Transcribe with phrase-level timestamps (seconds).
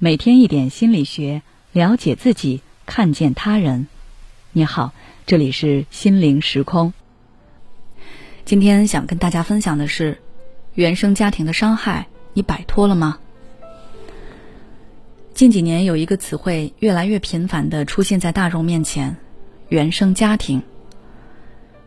[0.00, 1.42] 每天一点心理学，
[1.72, 3.88] 了解自己，看见他人。
[4.52, 4.92] 你好，
[5.26, 6.92] 这里是心灵时空。
[8.44, 10.22] 今天想跟大家分享的是，
[10.74, 13.18] 原生家庭的伤害，你摆脱了吗？
[15.34, 19.16] 近几年有一个词汇越来越频繁的出现在大众面前，
[19.68, 20.62] 原生家庭。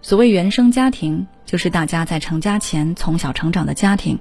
[0.00, 4.16] 所谓原生家庭，就是大家在成家前从小成长的家庭。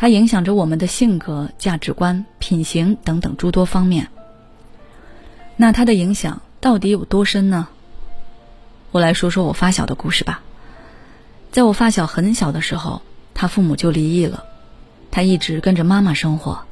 [0.00, 4.08] 它影响着我们的性格、价值观、品行等等诸多方面。
[5.56, 7.68] 那它的影响到底有多深呢？
[8.92, 10.40] 我来说说我发小的故事吧。
[11.52, 13.02] 在我发小很小的时候，
[13.34, 14.44] 他父母就离异了，
[15.10, 16.62] 他一直跟着妈妈生活。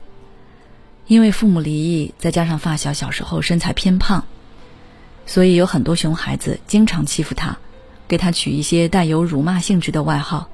[1.06, 4.24] 因为父母离异，再加上发小小时候身材偏胖，
[5.26, 7.58] 所以有很多熊孩子经常欺负他，
[8.08, 10.48] 给他取一些带有辱骂性质的外号。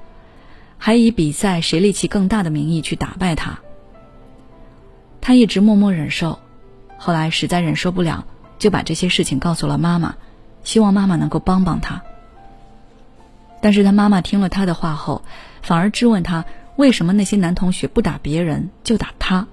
[0.77, 3.59] 还以比赛谁力气更大的名义去打败他，
[5.21, 6.39] 他一直默默忍受，
[6.97, 8.25] 后来实在忍受不了，
[8.59, 10.15] 就把这些事情告诉了妈妈，
[10.63, 12.01] 希望妈妈能够帮帮他。
[13.61, 15.23] 但是他妈妈听了他的话后，
[15.63, 19.47] 反而质问他为什么那些男同学不打别人就打他。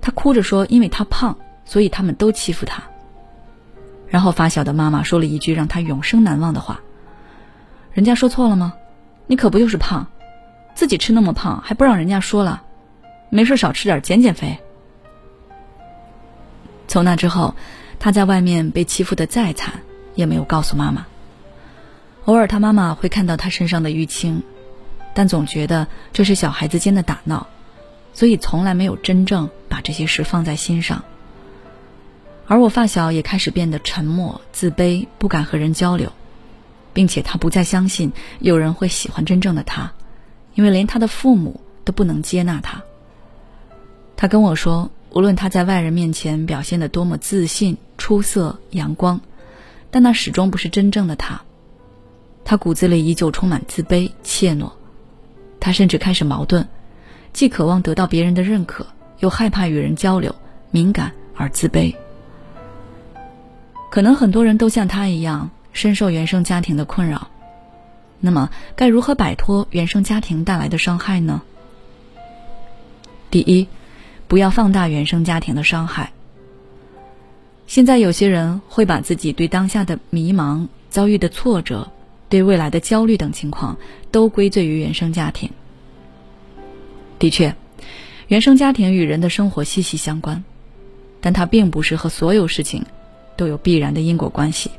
[0.00, 2.84] 他哭着说，因为他胖，所以他们都欺负他。
[4.08, 6.80] 然后发小的妈妈说了一句让他永生难忘的话
[7.92, 8.74] ：“人家说错了吗？”
[9.30, 10.08] 你可不就是胖，
[10.74, 12.64] 自己吃那么胖还不让人家说了，
[13.28, 14.58] 没事少吃点减减肥。
[16.88, 17.54] 从那之后，
[18.00, 19.82] 他在外面被欺负的再惨，
[20.16, 21.06] 也没有告诉妈妈。
[22.24, 24.42] 偶尔他妈妈会看到他身上的淤青，
[25.14, 27.46] 但总觉得这是小孩子间的打闹，
[28.12, 31.04] 所以从来没有真正把这些事放在心上。
[32.48, 36.10] 而我发小也开始变得沉默、自卑，不敢和人交流。
[36.92, 39.92] 并且他不再相信有人会喜欢真正的他，
[40.54, 42.82] 因为连他的父母都不能接纳他。
[44.16, 49.20] 他跟我说，无论他在外人面前表现的多么自信、出色、阳光，
[49.90, 51.40] 但那始终不是真正的他。
[52.44, 54.70] 他骨子里依旧充满自卑、怯懦。
[55.58, 56.66] 他甚至开始矛盾，
[57.32, 58.86] 既渴望得到别人的认可，
[59.18, 60.34] 又害怕与人交流，
[60.70, 61.94] 敏感而自卑。
[63.90, 65.50] 可能很多人都像他一样。
[65.72, 67.28] 深受原生家庭的困扰，
[68.18, 71.42] 那么该如何摆脱原生家庭带来的伤害呢？
[73.30, 73.68] 第一，
[74.26, 76.12] 不要放大原生家庭的伤害。
[77.66, 81.92] 现在有些人会把自己对当下的迷茫、遭遇的挫折、
[82.28, 83.78] 对未来的焦虑等情况
[84.10, 85.50] 都归罪于原生家庭。
[87.20, 87.54] 的确，
[88.26, 90.42] 原生家庭与人的生活息息相关，
[91.20, 92.84] 但它并不是和所有事情
[93.36, 94.72] 都有必然的因果关系。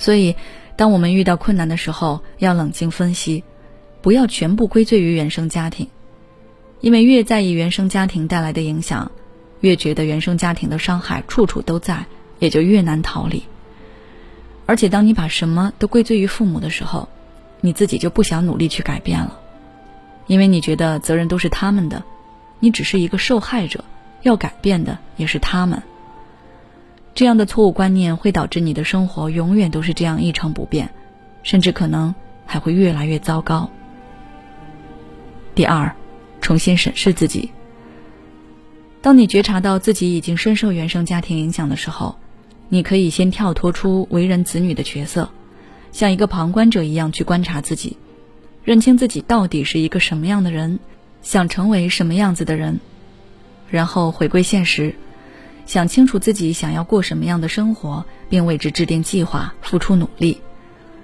[0.00, 0.34] 所以，
[0.76, 3.44] 当我们遇到困难的时候，要冷静分析，
[4.02, 5.88] 不要全部归罪于原生家庭，
[6.80, 9.12] 因为越在意原生家庭带来的影响，
[9.60, 12.06] 越觉得原生家庭的伤害处处都在，
[12.38, 13.44] 也就越难逃离。
[14.66, 17.08] 而且，当你把什么都归罪于父母的时候，
[17.60, 19.38] 你自己就不想努力去改变了，
[20.26, 22.02] 因为你觉得责任都是他们的，
[22.58, 23.84] 你只是一个受害者，
[24.22, 25.82] 要改变的也是他们。
[27.20, 30.88] 这样的错误观念会导致你的生活永远都是这样一成不变，
[31.42, 32.14] 甚至可能
[32.46, 33.68] 还会越来越糟糕。
[35.54, 35.94] 第二，
[36.40, 37.50] 重新审视自己。
[39.02, 42.16] 当你觉察到自己已经深受原生家庭影响的时候，
[42.70, 45.28] 你可以先跳脱出为人子女的角色，
[45.92, 47.98] 像一个旁观者一样去观察自己，
[48.64, 50.78] 认清自己到底是一个什么样的人，
[51.20, 52.80] 想成为什么样子的人，
[53.68, 54.94] 然后回归现实。
[55.70, 60.40] 想清楚自己想要过什么样的生活，并为之制定计划，付出努力，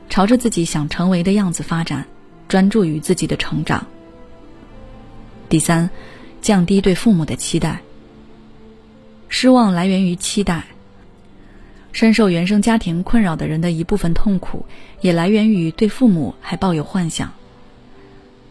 [0.08, 2.04] 朝着自己想成为的样子发展，
[2.48, 3.86] 专注于自己的成长。
[5.48, 5.88] 第三，
[6.42, 7.80] 降低对父母的期待。
[9.28, 10.64] 失望来源于期待。
[11.92, 14.66] 深受原生家庭困扰的人的一部分痛苦，
[15.00, 17.28] 也来源于对父母还抱有幻想。《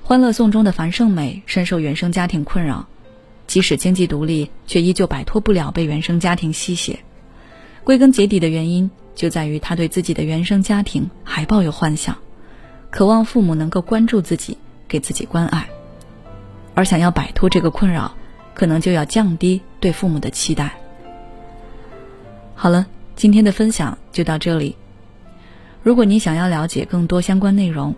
[0.01, 2.87] 欢乐颂》中的樊胜美深受原生家庭困扰。
[3.47, 6.99] 即使经济独立，却依旧摆脱不了被原生家庭吸血。
[7.83, 12.17] 归根结底的原因就在于他对自己的原生家庭还抱有幻想，
[12.89, 14.57] 渴望父母能够关注自己，
[14.87, 15.69] 给自己关爱。
[16.73, 18.15] 而想要摆脱这个困扰，
[18.53, 20.75] 可能就要降低对父母的期待。
[22.55, 24.75] 好了，今天的分享就到这里。
[25.83, 27.93] 如果你想要了解更多相关内容，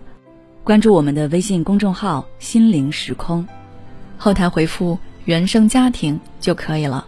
[0.62, 3.48] 关注我们的微信公众号“心灵时空”，
[4.18, 4.98] 后台回复。
[5.28, 7.06] 原生家庭就可以了。